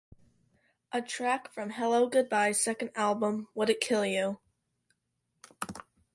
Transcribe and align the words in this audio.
A 0.91 0.99
track 0.99 1.53
from 1.53 1.69
Hellogoodbye's 1.73 2.59
second 2.59 2.89
album 2.95 3.49
Would 3.53 3.69
It 3.69 3.81
Kill 3.81 4.03
You? 4.03 4.39